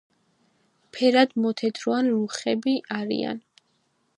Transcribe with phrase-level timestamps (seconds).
[0.95, 3.45] ფერად მოთეთრო ან რუხები არიან.